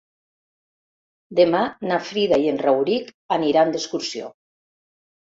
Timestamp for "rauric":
2.63-3.13